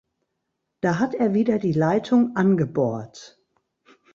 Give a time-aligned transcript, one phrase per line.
[0.79, 3.39] Da hat er wieder die Leitung angebohrt.